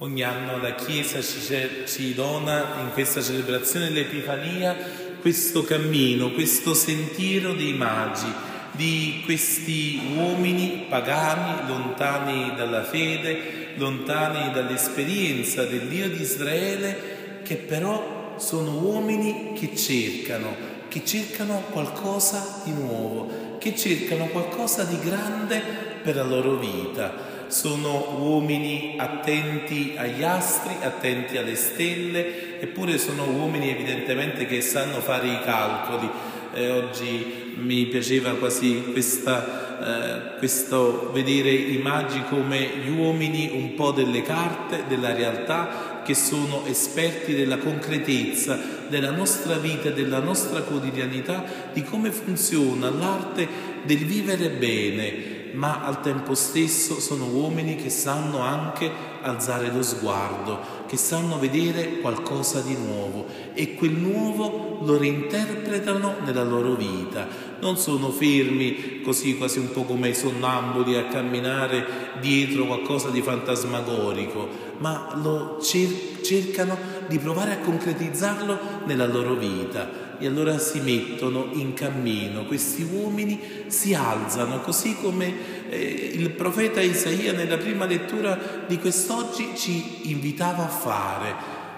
[0.00, 4.76] Ogni anno la Chiesa ci, dona in questa celebrazione dell'Epifania
[5.22, 8.30] questo cammino, questo sentiero dei magi,
[8.72, 18.34] di questi uomini pagani, lontani dalla fede, lontani dall'esperienza del Dio di Israele, che però
[18.36, 20.54] sono uomini che cercano,
[20.88, 25.58] che cercano qualcosa di nuovo, che cercano qualcosa di grande
[26.02, 33.70] per la loro vita sono uomini attenti agli astri, attenti alle stelle, eppure sono uomini
[33.70, 36.10] evidentemente che sanno fare i calcoli.
[36.54, 43.74] Eh, oggi mi piaceva quasi questa, eh, questo vedere i magi come gli uomini un
[43.74, 50.60] po' delle carte, della realtà, che sono esperti della concretezza della nostra vita, della nostra
[50.62, 53.46] quotidianità, di come funziona l'arte
[53.82, 58.90] del vivere bene, ma al tempo stesso sono uomini che sanno anche
[59.22, 66.44] alzare lo sguardo, che sanno vedere qualcosa di nuovo e quel nuovo lo reinterpretano nella
[66.44, 67.26] loro vita.
[67.60, 71.86] Non sono fermi così quasi un po' come i sonnambuli a camminare
[72.20, 74.48] dietro qualcosa di fantasmagorico,
[74.78, 76.76] ma lo cer- cercano
[77.08, 83.40] di provare a concretizzarlo nella loro vita e allora si mettono in cammino, questi uomini
[83.66, 85.32] si alzano, così come
[85.68, 91.34] eh, il profeta Isaia nella prima lettura di quest'oggi ci invitava a fare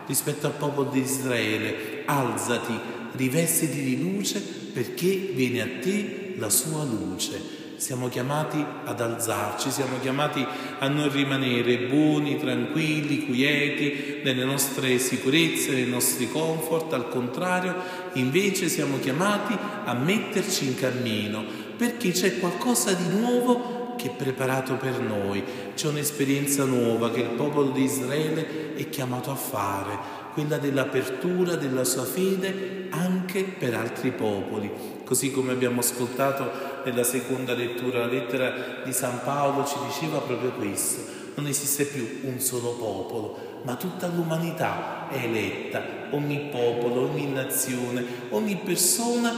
[0.07, 2.73] rispetto al popolo di Israele, alzati,
[3.13, 4.41] rivestiti di luce
[4.73, 7.67] perché viene a te la sua luce.
[7.77, 10.45] Siamo chiamati ad alzarci, siamo chiamati
[10.81, 17.77] a non rimanere buoni, tranquilli, quieti, nelle nostre sicurezze, nei nostri comfort, al contrario,
[18.15, 21.45] invece siamo chiamati a metterci in cammino,
[21.77, 25.45] perché c'è qualcosa di nuovo che è preparato per noi,
[25.77, 29.97] c'è un'esperienza nuova che il popolo di Israele è chiamato a fare,
[30.33, 34.98] quella dell'apertura della sua fede anche per altri popoli.
[35.09, 36.51] Così come abbiamo ascoltato
[36.85, 41.01] nella seconda lettura, la lettera di San Paolo ci diceva proprio questo.
[41.37, 48.05] Non esiste più un solo popolo, ma tutta l'umanità è eletta, ogni popolo, ogni nazione,
[48.29, 49.33] ogni persona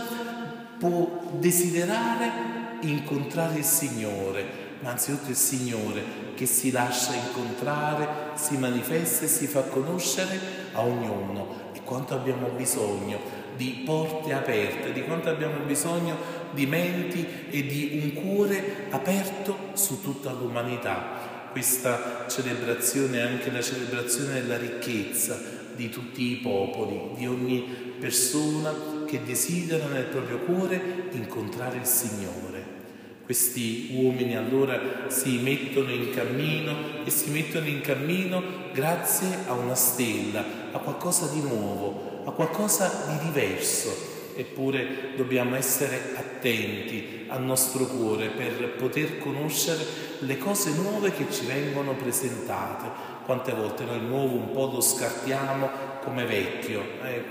[0.77, 2.33] può desiderare
[2.81, 4.45] incontrare il Signore,
[4.81, 6.03] ma anzitutto il Signore
[6.35, 10.37] che si lascia incontrare, si manifesta e si fa conoscere
[10.73, 16.17] a ognuno e quanto abbiamo bisogno di porte aperte, di quanto abbiamo bisogno
[16.53, 21.49] di menti e di un cuore aperto su tutta l'umanità.
[21.53, 25.39] Questa celebrazione è anche la celebrazione della ricchezza
[25.75, 27.61] di tutti i popoli, di ogni
[27.99, 28.73] persona
[29.07, 32.79] che desidera nel proprio cuore incontrare il Signore.
[33.25, 39.77] Questi uomini allora si mettono in cammino e si mettono in cammino grazie a una
[39.77, 44.09] stella, a qualcosa di nuovo, a qualcosa di diverso.
[44.35, 49.85] Eppure dobbiamo essere attenti al nostro cuore per poter conoscere
[50.21, 52.89] le cose nuove che ci vengono presentate.
[53.25, 55.69] Quante volte noi nuovo un po' lo scartiamo
[56.03, 57.25] come vecchio, eh,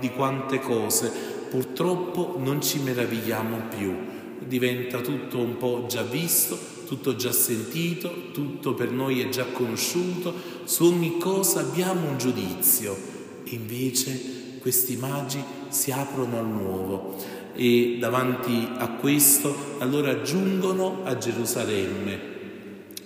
[0.00, 1.10] di quante cose
[1.48, 4.18] purtroppo non ci meravigliamo più
[4.50, 10.34] diventa tutto un po' già visto, tutto già sentito, tutto per noi è già conosciuto,
[10.64, 12.96] su ogni cosa abbiamo un giudizio.
[13.44, 17.16] Invece questi magi si aprono al nuovo
[17.54, 22.28] e davanti a questo allora giungono a Gerusalemme.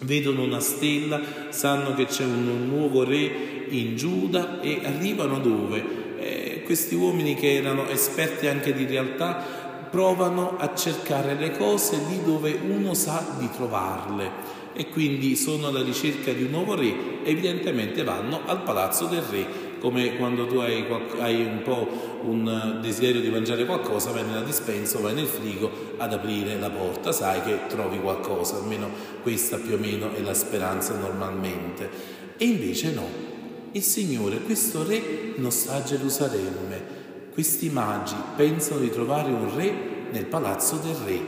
[0.00, 6.02] Vedono una stella, sanno che c'è un nuovo re in Giuda e arrivano dove?
[6.18, 12.20] Eh, questi uomini che erano esperti anche di realtà provano a cercare le cose lì
[12.24, 18.02] dove uno sa di trovarle e quindi sono alla ricerca di un nuovo re, evidentemente
[18.02, 19.46] vanno al palazzo del re,
[19.84, 20.82] come quando tu hai,
[21.18, 21.86] hai un po'
[22.22, 26.70] un desiderio di mangiare qualcosa, vai nella dispensa o vai nel frigo ad aprire la
[26.70, 28.88] porta, sai che trovi qualcosa, almeno
[29.20, 31.90] questa più o meno è la speranza normalmente.
[32.38, 33.06] E invece no,
[33.72, 36.82] il Signore, questo re non sta a Gerusalemme,
[37.34, 39.74] questi magi pensano di trovare un re
[40.10, 41.20] nel palazzo del re.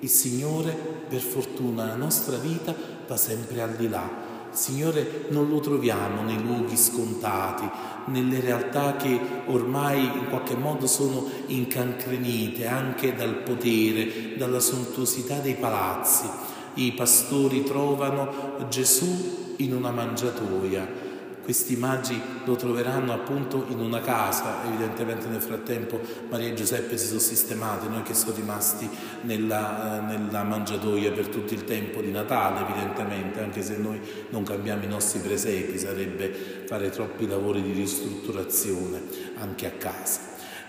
[0.00, 0.76] Il Signore,
[1.08, 2.74] per fortuna, la nostra vita
[3.06, 4.21] va sempre al di là.
[4.52, 7.68] Signore non lo troviamo nei luoghi scontati,
[8.06, 15.54] nelle realtà che ormai in qualche modo sono incancrenite anche dal potere, dalla sontuosità dei
[15.54, 16.28] palazzi.
[16.74, 21.01] I pastori trovano Gesù in una mangiatoia
[21.42, 26.00] Questi magi lo troveranno appunto in una casa, evidentemente nel frattempo
[26.30, 28.88] Maria e Giuseppe si sono sistemati, noi che sono rimasti
[29.22, 34.00] nella, nella mangiatoia per tutto il tempo di Natale, evidentemente, anche se noi
[34.30, 36.32] non cambiamo i nostri presepi, sarebbe
[36.64, 39.02] fare troppi lavori di ristrutturazione
[39.38, 40.20] anche a casa.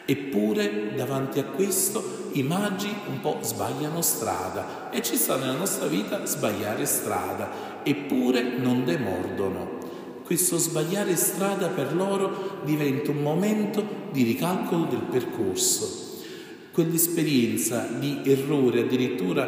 [0.06, 5.86] Eppure davanti a questo i magi un po' sbagliano strada e ci sta nella nostra
[5.86, 9.73] vita sbagliare strada, eppure non demordono
[10.24, 16.12] questo sbagliare strada per loro diventa un momento di ricalcolo del percorso.
[16.72, 19.48] Quell'esperienza di errore, addirittura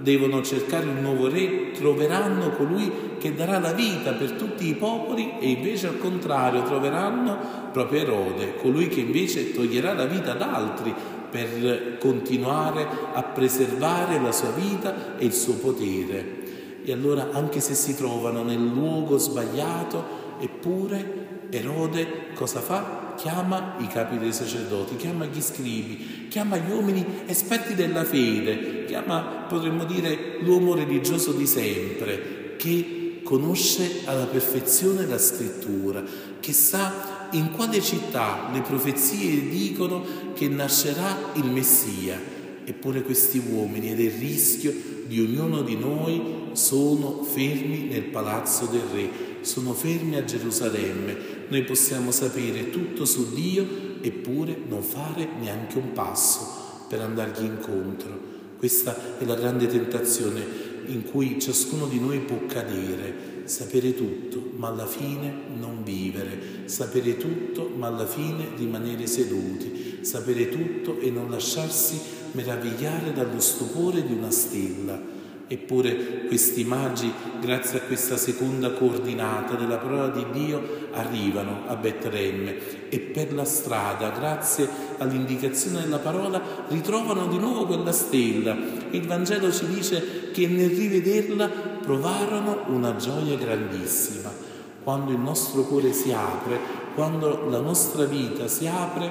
[0.00, 5.34] devono cercare un nuovo re, troveranno colui che darà la vita per tutti i popoli
[5.40, 7.36] e invece al contrario troveranno
[7.72, 10.94] proprio Erode, colui che invece toglierà la vita ad altri
[11.30, 16.37] per continuare a preservare la sua vita e il suo potere.
[16.88, 23.12] E allora anche se si trovano nel luogo sbagliato, eppure Erode cosa fa?
[23.14, 29.44] Chiama i capi dei sacerdoti, chiama gli scribi, chiama gli uomini esperti della fede, chiama,
[29.46, 36.02] potremmo dire, l'uomo religioso di sempre, che conosce alla perfezione la scrittura,
[36.40, 40.02] che sa in quale città le profezie dicono
[40.32, 42.18] che nascerà il Messia.
[42.64, 44.72] Eppure questi uomini ed il rischio
[45.06, 49.10] di ognuno di noi sono fermi nel palazzo del Re,
[49.42, 51.16] sono fermi a Gerusalemme.
[51.48, 53.64] Noi possiamo sapere tutto su Dio
[54.00, 58.36] eppure non fare neanche un passo per andargli incontro.
[58.58, 64.68] Questa è la grande tentazione in cui ciascuno di noi può cadere, sapere tutto, ma
[64.68, 71.30] alla fine non vivere, sapere tutto, ma alla fine rimanere seduti, sapere tutto e non
[71.30, 72.00] lasciarsi
[72.32, 75.16] meravigliare dallo stupore di una stella.
[75.50, 77.10] Eppure questi magi,
[77.40, 83.46] grazie a questa seconda coordinata della parola di Dio, arrivano a Betlemme e per la
[83.46, 84.68] strada, grazie
[84.98, 88.54] all'indicazione della parola, ritrovano di nuovo quella stella.
[88.90, 94.30] Il Vangelo ci dice che nel rivederla provarono una gioia grandissima.
[94.84, 96.58] Quando il nostro cuore si apre,
[96.94, 99.10] quando la nostra vita si apre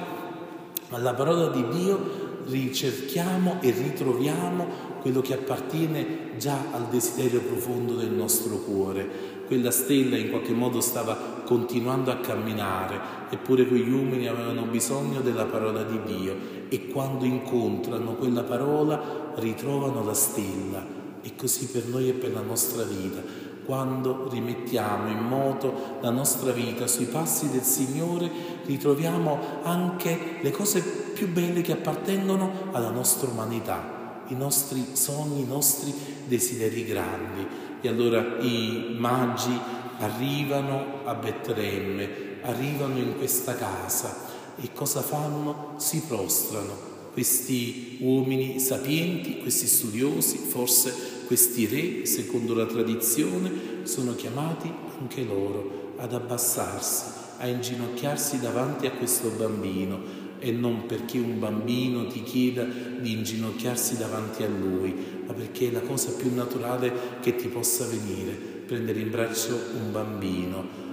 [0.90, 8.10] alla parola di Dio, ricerchiamo e ritroviamo quello che appartiene già al desiderio profondo del
[8.10, 9.36] nostro cuore.
[9.46, 13.00] Quella stella in qualche modo stava continuando a camminare,
[13.30, 16.36] eppure quegli uomini avevano bisogno della parola di Dio
[16.68, 20.84] e quando incontrano quella parola ritrovano la stella.
[21.22, 26.52] E così per noi e per la nostra vita quando rimettiamo in moto la nostra
[26.52, 28.30] vita sui passi del Signore,
[28.64, 33.97] ritroviamo anche le cose più belle che appartengono alla nostra umanità,
[34.28, 35.92] i nostri sogni, i nostri
[36.26, 37.46] desideri grandi.
[37.80, 39.56] E allora i magi
[39.98, 44.26] arrivano a Betlemme, arrivano in questa casa
[44.60, 45.74] e cosa fanno?
[45.76, 46.86] Si prostrano.
[47.12, 50.94] Questi uomini sapienti, questi studiosi, forse
[51.26, 57.04] questi re, secondo la tradizione, sono chiamati anche loro ad abbassarsi,
[57.38, 63.96] a inginocchiarsi davanti a questo bambino e non perché un bambino ti chieda di inginocchiarsi
[63.96, 64.94] davanti a lui,
[65.26, 69.92] ma perché è la cosa più naturale che ti possa venire, prendere in braccio un
[69.92, 70.86] bambino,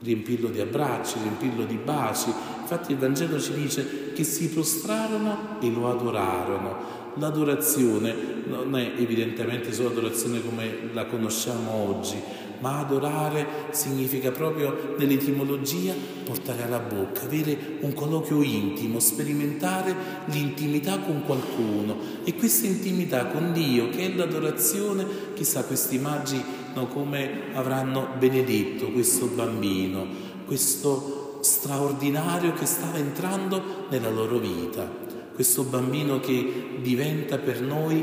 [0.00, 2.28] riempirlo di abbracci, riempirlo di baci.
[2.60, 6.94] Infatti il Vangelo ci dice che si prostrarono e lo adorarono.
[7.18, 8.14] L'adorazione
[8.46, 12.16] non è evidentemente solo adorazione come la conosciamo oggi,
[12.60, 15.94] ma adorare significa proprio nell'etimologia
[16.24, 19.94] portare alla bocca, avere un colloquio intimo, sperimentare
[20.26, 21.96] l'intimità con qualcuno.
[22.24, 26.42] E questa intimità con Dio che è l'adorazione, chissà questi magi
[26.74, 30.06] no, come avranno benedetto questo bambino,
[30.44, 35.04] questo straordinario che stava entrando nella loro vita.
[35.34, 38.02] Questo bambino che diventa per noi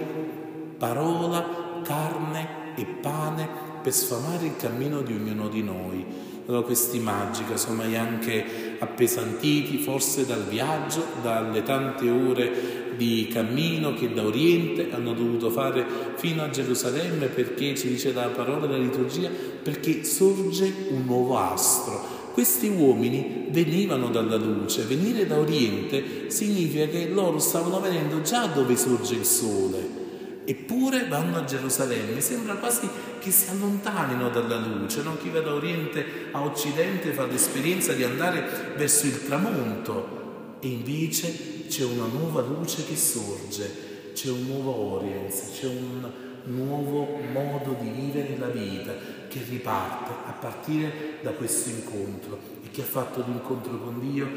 [0.78, 6.06] parola, carne e pane per sfamare il cammino di ognuno di noi.
[6.46, 14.14] Allora questi magi, casomai anche appesantiti forse dal viaggio, dalle tante ore di cammino che
[14.14, 15.86] da Oriente hanno dovuto fare
[16.16, 22.22] fino a Gerusalemme perché ci dice la parola della liturgia, perché sorge un nuovo astro.
[22.34, 28.76] Questi uomini venivano dalla luce, venire da Oriente significa che loro stavano venendo già dove
[28.76, 30.03] sorge il sole,
[30.46, 32.22] eppure vanno a Gerusalemme.
[32.22, 35.18] Sembra quasi che si allontanino dalla luce, no?
[35.18, 41.68] chi va da Oriente a Occidente fa l'esperienza di andare verso il tramonto e invece
[41.68, 46.12] c'è una nuova luce che sorge, c'è un nuovo Oriente, c'è un
[46.46, 48.94] nuovo modo di vivere la vita
[49.28, 54.28] che riparte a partire da questo incontro e chi ha fatto l'incontro con Dio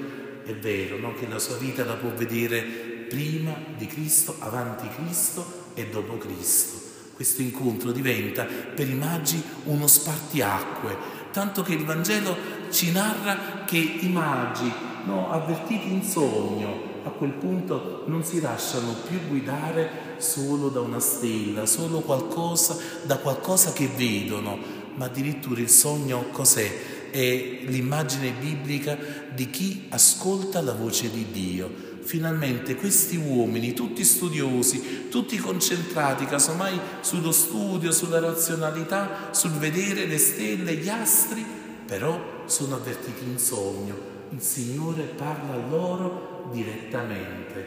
[0.44, 1.12] è vero no?
[1.14, 2.60] che la sua vita la può vedere
[3.08, 6.80] prima di Cristo, avanti Cristo e dopo Cristo.
[7.14, 10.96] Questo incontro diventa per i magi uno spartiacque,
[11.30, 12.36] tanto che il Vangelo
[12.70, 14.70] ci narra che i magi,
[15.04, 20.98] no, avvertiti in sogno, a quel punto non si lasciano più guidare solo da una
[20.98, 24.58] stella, solo qualcosa, da qualcosa che vedono,
[24.94, 26.94] ma addirittura il sogno cos'è?
[27.10, 28.98] È l'immagine biblica
[29.32, 31.85] di chi ascolta la voce di Dio.
[32.06, 40.16] Finalmente questi uomini, tutti studiosi, tutti concentrati casomai sullo studio, sulla razionalità, sul vedere le
[40.16, 41.44] stelle, gli astri,
[41.84, 43.96] però sono avvertiti in sogno.
[44.30, 47.66] Il Signore parla loro direttamente.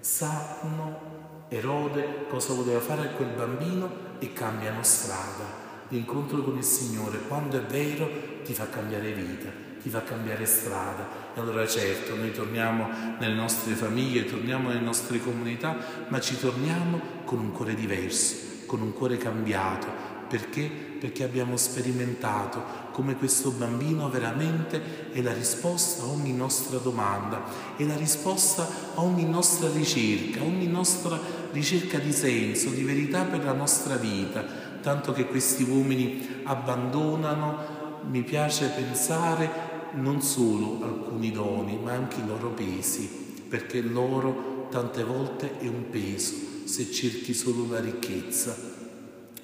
[0.00, 5.61] Sanno Erode cosa voleva fare a quel bambino e cambiano strada.
[5.92, 8.08] L'incontro con il Signore, quando è vero,
[8.42, 9.50] ti fa cambiare vita,
[9.82, 11.06] ti fa cambiare strada.
[11.34, 15.76] E allora certo, noi torniamo nelle nostre famiglie, torniamo nelle nostre comunità,
[16.08, 19.86] ma ci torniamo con un cuore diverso, con un cuore cambiato,
[20.30, 20.62] perché?
[20.98, 27.42] Perché abbiamo sperimentato come questo bambino veramente è la risposta a ogni nostra domanda,
[27.76, 31.18] è la risposta a ogni nostra ricerca, a ogni nostra
[31.50, 34.44] ricerca di senso, di verità per la nostra vita,
[34.80, 42.26] tanto che questi uomini abbandonano, mi piace pensare, non solo alcuni doni, ma anche i
[42.26, 43.08] loro pesi,
[43.48, 46.34] perché loro tante volte è un peso
[46.64, 48.70] se cerchi solo la ricchezza.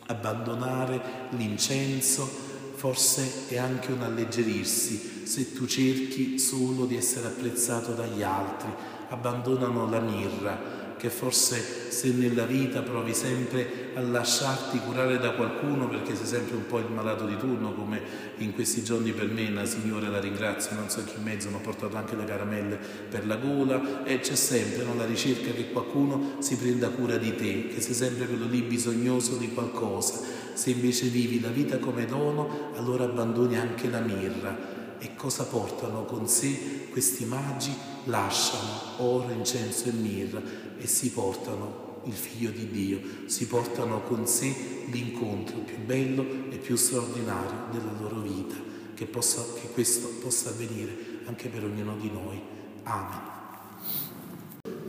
[0.07, 2.48] Abbandonare l'incenso
[2.78, 8.70] forse è anche un alleggerirsi se tu cerchi solo di essere apprezzato dagli altri.
[9.08, 15.88] Abbandonano la mirra, che forse se nella vita provi sempre a lasciarti curare da qualcuno
[15.88, 18.00] perché sei sempre un po' il malato di turno, come
[18.38, 21.55] in questi giorni per me, una signora la ringrazio, non so chi in mezzo, mi
[21.55, 22.78] ha portato anche le caramelle
[23.09, 27.35] per la gola e c'è sempre no, la ricerca che qualcuno si prenda cura di
[27.35, 30.21] te, che sei sempre quello lì bisognoso di qualcosa.
[30.52, 34.78] Se invece vivi la vita come dono, allora abbandoni anche la mirra.
[35.00, 37.73] E cosa portano con sé questi magi?
[38.05, 40.43] Lasciano oro, incenso e mirra
[40.76, 44.55] e si portano il figlio di Dio, si portano con sé
[44.90, 48.55] l'incontro più bello e più straordinario della loro vita,
[48.95, 52.40] che, possa, che questo possa avvenire anche per ognuno di noi.
[52.85, 53.37] Amen.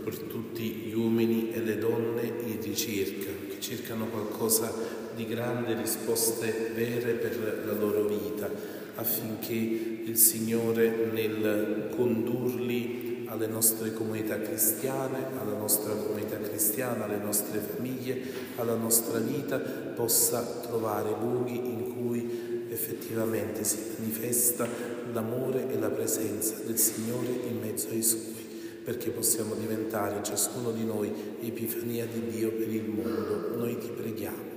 [0.03, 4.71] Per tutti gli uomini e le donne in ricerca, cercano qualcosa
[5.15, 8.49] di grande, risposte vere per la loro vita,
[8.95, 17.59] affinché il Signore nel condurli alle nostre comunità cristiane, alla nostra comunità cristiana, alle nostre
[17.59, 18.21] famiglie,
[18.55, 24.67] alla nostra vita, possa trovare luoghi in cui effettivamente si manifesta
[25.13, 28.38] l'amore e la presenza del Signore in mezzo ai suoi,
[28.83, 33.55] perché possiamo diventare ciascuno di noi epifania di Dio per il mondo.
[33.55, 34.47] Noi ti preghiamo.